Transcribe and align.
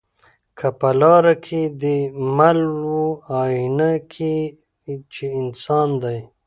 که 0.57 0.67
په 0.79 0.89
لاره 0.99 1.33
کی 1.45 1.61
دي 1.81 1.97
مل 2.37 2.59
وو 2.83 3.05
آیینه 3.41 3.91
کي 4.13 4.35
چي 5.13 5.25
انسان 5.41 5.89
دی 6.03 6.19